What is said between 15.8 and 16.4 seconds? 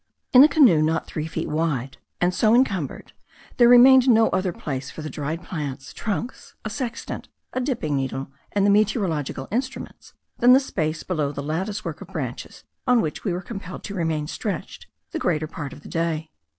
the day.